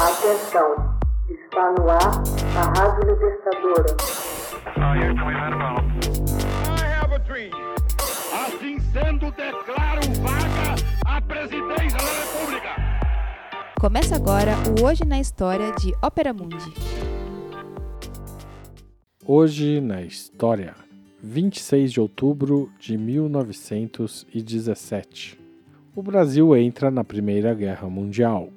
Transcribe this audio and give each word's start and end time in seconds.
Atenção, 0.00 0.96
está 1.28 1.72
no 1.72 1.90
ar 1.90 2.22
a 2.56 2.62
Rádio 2.78 3.10
Libertadora. 3.10 3.96
Assim 8.32 8.78
sendo, 8.92 9.32
declaro 9.32 10.02
vaga 10.22 10.76
a 11.04 11.20
presidência 11.20 11.98
da 11.98 12.12
República. 12.22 12.76
Começa 13.80 14.14
agora 14.14 14.52
o 14.78 14.84
Hoje 14.86 15.04
na 15.04 15.18
História 15.18 15.72
de 15.72 15.92
Ópera 16.00 16.32
Mundi. 16.32 16.72
Hoje 19.26 19.80
na 19.80 20.02
História, 20.02 20.76
26 21.20 21.92
de 21.92 22.00
outubro 22.00 22.70
de 22.78 22.96
1917. 22.96 25.40
O 25.96 26.02
Brasil 26.04 26.56
entra 26.56 26.88
na 26.88 27.02
Primeira 27.02 27.52
Guerra 27.52 27.90
Mundial. 27.90 28.50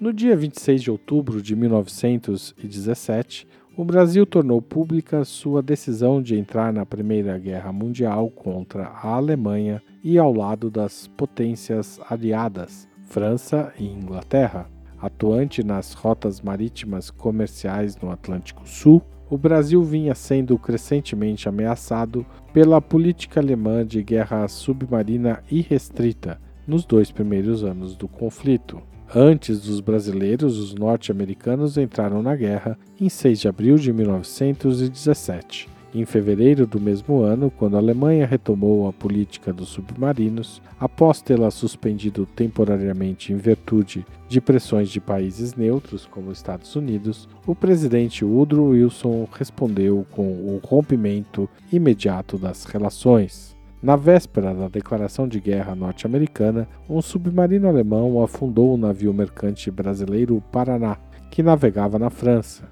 No 0.00 0.14
dia 0.14 0.34
26 0.34 0.82
de 0.82 0.90
outubro 0.90 1.42
de 1.42 1.54
1917, 1.54 3.46
o 3.76 3.84
Brasil 3.84 4.24
tornou 4.24 4.62
pública 4.62 5.26
sua 5.26 5.60
decisão 5.60 6.22
de 6.22 6.38
entrar 6.38 6.72
na 6.72 6.86
Primeira 6.86 7.36
Guerra 7.36 7.70
Mundial 7.70 8.30
contra 8.30 8.84
a 8.84 9.08
Alemanha 9.08 9.82
e 10.02 10.18
ao 10.18 10.32
lado 10.32 10.70
das 10.70 11.06
potências 11.06 12.00
aliadas, 12.08 12.88
França 13.08 13.74
e 13.78 13.84
Inglaterra. 13.84 14.70
Atuante 14.98 15.62
nas 15.62 15.92
rotas 15.92 16.40
marítimas 16.40 17.10
comerciais 17.10 17.94
no 17.98 18.10
Atlântico 18.10 18.66
Sul, 18.66 19.02
o 19.28 19.36
Brasil 19.36 19.84
vinha 19.84 20.14
sendo 20.14 20.58
crescentemente 20.58 21.46
ameaçado 21.46 22.24
pela 22.54 22.80
política 22.80 23.38
alemã 23.38 23.84
de 23.84 24.02
guerra 24.02 24.48
submarina 24.48 25.44
irrestrita 25.50 26.40
nos 26.66 26.86
dois 26.86 27.12
primeiros 27.12 27.62
anos 27.64 27.94
do 27.94 28.08
conflito. 28.08 28.80
Antes 29.14 29.62
dos 29.62 29.80
brasileiros, 29.80 30.56
os 30.56 30.72
norte-americanos 30.72 31.76
entraram 31.76 32.22
na 32.22 32.36
guerra 32.36 32.78
em 33.00 33.08
6 33.08 33.40
de 33.40 33.48
abril 33.48 33.74
de 33.74 33.92
1917. 33.92 35.68
Em 35.92 36.04
fevereiro 36.04 36.64
do 36.64 36.80
mesmo 36.80 37.20
ano, 37.20 37.50
quando 37.50 37.74
a 37.74 37.80
Alemanha 37.80 38.24
retomou 38.24 38.86
a 38.86 38.92
política 38.92 39.52
dos 39.52 39.70
submarinos, 39.70 40.62
após 40.78 41.20
tê-la 41.20 41.50
suspendido 41.50 42.24
temporariamente 42.24 43.32
em 43.32 43.36
virtude 43.36 44.06
de 44.28 44.40
pressões 44.40 44.88
de 44.88 45.00
países 45.00 45.56
neutros, 45.56 46.06
como 46.06 46.30
Estados 46.30 46.76
Unidos, 46.76 47.28
o 47.44 47.52
presidente 47.52 48.24
Woodrow 48.24 48.68
Wilson 48.68 49.26
respondeu 49.32 50.06
com 50.12 50.22
o 50.22 50.60
rompimento 50.64 51.50
imediato 51.72 52.38
das 52.38 52.64
relações. 52.64 53.58
Na 53.82 53.96
véspera 53.96 54.54
da 54.54 54.68
declaração 54.68 55.26
de 55.26 55.40
guerra 55.40 55.74
norte-americana, 55.74 56.68
um 56.88 57.00
submarino 57.00 57.66
alemão 57.66 58.22
afundou 58.22 58.74
o 58.74 58.76
navio 58.76 59.14
mercante 59.14 59.70
brasileiro 59.70 60.42
Paraná, 60.52 60.98
que 61.30 61.42
navegava 61.42 61.98
na 61.98 62.10
França. 62.10 62.68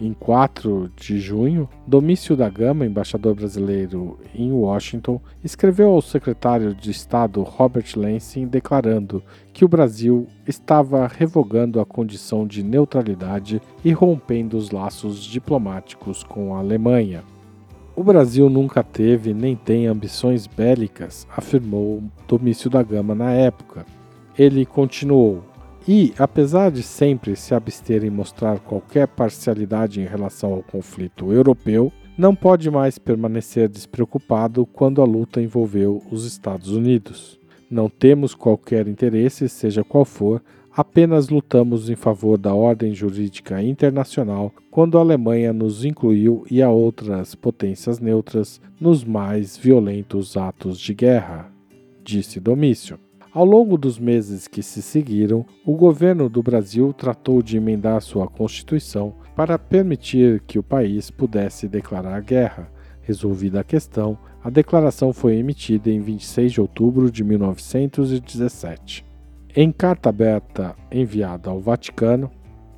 Em 0.00 0.12
4 0.12 0.90
de 0.96 1.20
junho, 1.20 1.68
Domício 1.86 2.36
da 2.36 2.48
Gama, 2.48 2.84
embaixador 2.84 3.36
brasileiro 3.36 4.18
em 4.34 4.50
Washington, 4.50 5.20
escreveu 5.44 5.90
ao 5.90 6.02
secretário 6.02 6.74
de 6.74 6.90
Estado 6.90 7.40
Robert 7.44 7.86
Lansing 7.94 8.48
declarando 8.48 9.22
que 9.52 9.64
o 9.64 9.68
Brasil 9.68 10.26
estava 10.44 11.06
revogando 11.06 11.78
a 11.78 11.86
condição 11.86 12.44
de 12.44 12.64
neutralidade 12.64 13.62
e 13.84 13.92
rompendo 13.92 14.56
os 14.56 14.72
laços 14.72 15.22
diplomáticos 15.22 16.24
com 16.24 16.56
a 16.56 16.58
Alemanha. 16.58 17.22
O 17.94 18.02
Brasil 18.02 18.48
nunca 18.48 18.82
teve 18.82 19.34
nem 19.34 19.54
tem 19.54 19.86
ambições 19.86 20.46
bélicas, 20.46 21.26
afirmou 21.36 22.02
Domício 22.26 22.70
da 22.70 22.82
Gama 22.82 23.14
na 23.14 23.32
época. 23.32 23.84
Ele 24.38 24.64
continuou: 24.64 25.44
e, 25.86 26.14
apesar 26.18 26.70
de 26.70 26.82
sempre 26.82 27.34
se 27.34 27.54
abster 27.54 28.04
em 28.04 28.10
mostrar 28.10 28.60
qualquer 28.60 29.08
parcialidade 29.08 30.00
em 30.00 30.06
relação 30.06 30.52
ao 30.52 30.62
conflito 30.62 31.32
europeu, 31.32 31.92
não 32.16 32.34
pode 32.34 32.70
mais 32.70 32.98
permanecer 32.98 33.68
despreocupado 33.68 34.64
quando 34.64 35.02
a 35.02 35.04
luta 35.04 35.42
envolveu 35.42 36.02
os 36.10 36.24
Estados 36.24 36.70
Unidos. 36.70 37.38
Não 37.70 37.88
temos 37.88 38.34
qualquer 38.34 38.86
interesse, 38.86 39.48
seja 39.48 39.82
qual 39.82 40.04
for, 40.04 40.42
apenas 40.74 41.28
lutamos 41.28 41.90
em 41.90 41.96
favor 41.96 42.38
da 42.38 42.54
ordem 42.54 42.94
jurídica 42.94 43.62
internacional 43.62 44.52
quando 44.70 44.96
a 44.96 45.00
Alemanha 45.00 45.52
nos 45.52 45.84
incluiu 45.84 46.44
e 46.50 46.62
a 46.62 46.70
outras 46.70 47.34
potências 47.34 47.98
neutras 47.98 48.60
nos 48.80 49.04
mais 49.04 49.56
violentos 49.56 50.36
atos 50.36 50.78
de 50.78 50.94
guerra, 50.94 51.52
disse 52.02 52.40
Domício. 52.40 52.98
Ao 53.34 53.46
longo 53.46 53.78
dos 53.78 53.98
meses 53.98 54.46
que 54.46 54.62
se 54.62 54.82
seguiram, 54.82 55.46
o 55.64 55.74
governo 55.74 56.28
do 56.28 56.42
Brasil 56.42 56.92
tratou 56.92 57.42
de 57.42 57.56
emendar 57.56 58.02
sua 58.02 58.26
Constituição 58.26 59.14
para 59.34 59.58
permitir 59.58 60.42
que 60.46 60.58
o 60.58 60.62
país 60.62 61.10
pudesse 61.10 61.66
declarar 61.66 62.20
guerra. 62.20 62.70
Resolvida 63.00 63.60
a 63.60 63.64
questão, 63.64 64.18
a 64.44 64.50
declaração 64.50 65.14
foi 65.14 65.36
emitida 65.36 65.90
em 65.90 65.98
26 65.98 66.52
de 66.52 66.60
outubro 66.60 67.10
de 67.10 67.24
1917. 67.24 69.11
Em 69.54 69.70
carta 69.70 70.08
aberta 70.08 70.74
enviada 70.90 71.50
ao 71.50 71.60
Vaticano, 71.60 72.30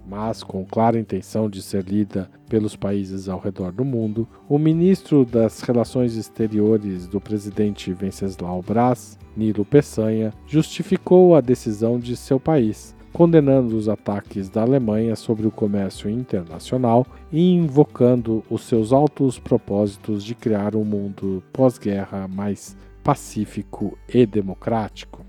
mas 0.05 0.43
com 0.43 0.65
clara 0.65 0.99
intenção 0.99 1.49
de 1.49 1.63
ser 1.63 1.85
lida 1.85 2.29
pelos 2.49 2.75
países 2.75 3.29
ao 3.29 3.39
redor 3.39 3.71
do 3.71 3.85
mundo, 3.85 4.27
o 4.49 4.59
ministro 4.59 5.25
das 5.25 5.61
Relações 5.61 6.17
Exteriores 6.17 7.07
do 7.07 7.21
presidente 7.21 7.93
Venceslau 7.93 8.61
Braz, 8.61 9.17
Nilo 9.37 9.65
Peçanha, 9.65 10.33
justificou 10.49 11.37
a 11.37 11.41
decisão 11.41 11.97
de 11.97 12.17
seu 12.17 12.41
país, 12.41 12.93
condenando 13.13 13.77
os 13.77 13.89
ataques 13.89 14.49
da 14.49 14.63
Alemanha 14.63 15.15
sobre 15.15 15.47
o 15.47 15.53
comércio 15.53 16.11
internacional 16.11 17.07
e 17.31 17.53
invocando 17.53 18.43
os 18.51 18.63
seus 18.65 18.93
altos 18.93 19.39
propósitos 19.39 20.25
de 20.25 20.35
criar 20.35 20.75
um 20.75 20.85
mundo 20.85 21.41
pós-guerra 21.53 22.27
mais 22.27 22.77
pacífico 23.05 23.97
e 24.13 24.27
democrático. 24.27 25.25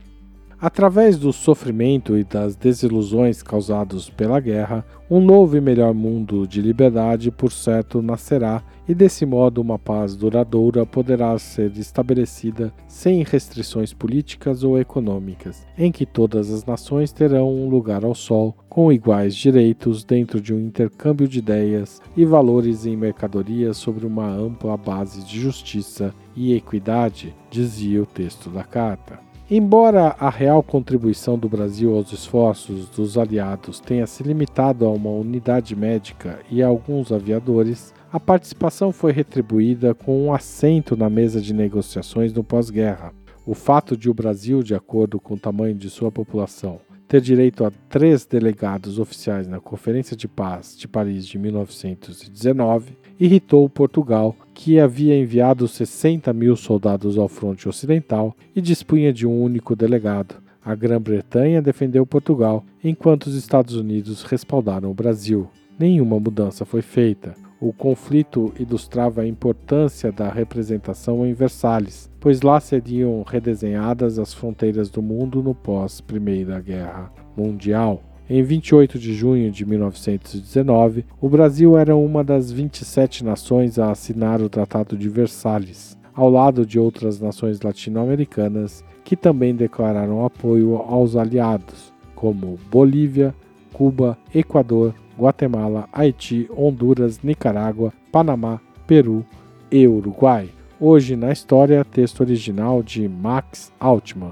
Através 0.59 1.17
do 1.17 1.33
sofrimento 1.33 2.17
e 2.17 2.23
das 2.23 2.55
desilusões 2.55 3.43
causados 3.43 4.09
pela 4.09 4.39
guerra, 4.39 4.85
um 5.09 5.19
novo 5.19 5.57
e 5.57 5.61
melhor 5.61 5.93
mundo 5.93 6.47
de 6.47 6.61
liberdade, 6.61 7.29
por 7.29 7.51
certo, 7.51 8.01
nascerá, 8.01 8.63
e 8.87 8.93
desse 8.93 9.25
modo 9.25 9.61
uma 9.61 9.77
paz 9.77 10.15
duradoura 10.15 10.85
poderá 10.85 11.37
ser 11.37 11.71
estabelecida 11.77 12.73
sem 12.87 13.21
restrições 13.23 13.93
políticas 13.93 14.63
ou 14.63 14.79
econômicas, 14.79 15.65
em 15.77 15.91
que 15.91 16.05
todas 16.05 16.51
as 16.51 16.65
nações 16.65 17.11
terão 17.11 17.53
um 17.53 17.67
lugar 17.67 18.05
ao 18.05 18.15
sol, 18.15 18.55
com 18.69 18.91
iguais 18.91 19.35
direitos 19.35 20.03
dentro 20.03 20.39
de 20.39 20.53
um 20.53 20.59
intercâmbio 20.59 21.27
de 21.27 21.39
ideias 21.39 22.01
e 22.15 22.25
valores 22.25 22.85
em 22.85 22.95
mercadorias 22.95 23.77
sobre 23.77 24.05
uma 24.05 24.27
ampla 24.27 24.77
base 24.77 25.23
de 25.23 25.39
justiça 25.39 26.13
e 26.35 26.53
equidade, 26.53 27.35
dizia 27.51 28.01
o 28.01 28.05
texto 28.05 28.49
da 28.49 28.63
carta. 28.63 29.24
Embora 29.49 30.15
a 30.19 30.27
real 30.27 30.63
contribuição 30.63 31.37
do 31.37 31.47
Brasil 31.47 31.95
aos 31.95 32.11
esforços 32.11 32.89
dos 32.89 33.15
aliados 33.15 33.79
tenha 33.79 34.07
se 34.07 34.23
limitado 34.23 34.87
a 34.87 34.89
uma 34.89 35.11
unidade 35.11 35.75
médica 35.75 36.39
e 36.49 36.63
a 36.63 36.67
alguns 36.67 37.11
aviadores, 37.11 37.93
a 38.11 38.19
participação 38.19 38.91
foi 38.91 39.11
retribuída 39.11 39.93
com 39.93 40.25
um 40.25 40.33
assento 40.33 40.97
na 40.97 41.11
mesa 41.11 41.39
de 41.39 41.53
negociações 41.53 42.33
no 42.33 42.43
pós-guerra. 42.43 43.13
O 43.45 43.53
fato 43.53 43.95
de 43.95 44.09
o 44.09 44.15
Brasil, 44.15 44.63
de 44.63 44.73
acordo 44.73 45.19
com 45.19 45.35
o 45.35 45.39
tamanho 45.39 45.75
de 45.75 45.91
sua 45.91 46.11
população, 46.11 46.79
ter 47.07 47.21
direito 47.21 47.63
a 47.63 47.71
três 47.87 48.25
delegados 48.25 48.97
oficiais 48.97 49.47
na 49.47 49.59
Conferência 49.59 50.17
de 50.17 50.27
Paz 50.27 50.75
de 50.75 50.87
Paris 50.87 51.23
de 51.23 51.37
1919 51.37 52.97
irritou 53.19 53.69
Portugal, 53.69 54.35
que 54.53 54.79
havia 54.79 55.17
enviado 55.17 55.67
60 55.67 56.31
mil 56.33 56.55
soldados 56.55 57.17
ao 57.17 57.27
fronte 57.27 57.67
ocidental 57.67 58.35
e 58.55 58.61
dispunha 58.61 59.11
de 59.11 59.27
um 59.27 59.41
único 59.41 59.75
delegado. 59.75 60.35
A 60.63 60.73
Grã-Bretanha 60.73 61.61
defendeu 61.61 62.05
Portugal, 62.05 62.63
enquanto 62.83 63.27
os 63.27 63.35
Estados 63.35 63.75
Unidos 63.75 64.23
respaldaram 64.23 64.89
o 64.89 64.95
Brasil. 64.95 65.47
Nenhuma 65.77 66.19
mudança 66.19 66.65
foi 66.65 66.81
feita. 66.81 67.35
O 67.59 67.71
conflito 67.71 68.53
ilustrava 68.59 69.21
a 69.21 69.27
importância 69.27 70.11
da 70.11 70.29
representação 70.29 71.25
em 71.25 71.33
Versalhes, 71.33 72.09
pois 72.19 72.41
lá 72.41 72.59
seriam 72.59 73.23
redesenhadas 73.23 74.19
as 74.19 74.33
fronteiras 74.33 74.89
do 74.89 75.01
mundo 75.01 75.41
no 75.43 75.53
pós-Primeira 75.53 76.59
Guerra 76.59 77.11
Mundial. 77.37 78.01
Em 78.27 78.41
28 78.41 78.97
de 78.97 79.13
junho 79.13 79.51
de 79.51 79.63
1919, 79.63 81.05
o 81.21 81.29
Brasil 81.29 81.77
era 81.77 81.95
uma 81.95 82.23
das 82.23 82.51
27 82.51 83.23
nações 83.23 83.77
a 83.77 83.91
assinar 83.91 84.41
o 84.41 84.49
Tratado 84.49 84.97
de 84.97 85.07
Versalhes, 85.07 85.95
ao 86.11 86.27
lado 86.27 86.65
de 86.65 86.79
outras 86.79 87.19
nações 87.19 87.61
latino-americanas 87.61 88.83
que 89.03 89.15
também 89.15 89.53
declararam 89.53 90.25
apoio 90.25 90.77
aos 90.77 91.15
aliados, 91.15 91.93
como 92.15 92.57
Bolívia, 92.71 93.31
Cuba, 93.71 94.17
Equador, 94.33 94.95
Guatemala, 95.15 95.87
Haiti, 95.93 96.49
Honduras, 96.49 97.21
Nicarágua, 97.21 97.93
Panamá, 98.11 98.59
Peru 98.87 99.23
e 99.71 99.87
Uruguai. 99.87 100.49
Hoje 100.79 101.15
na 101.15 101.31
história, 101.31 101.85
texto 101.85 102.21
original 102.21 102.81
de 102.81 103.07
Max 103.07 103.71
Altman 103.79 104.31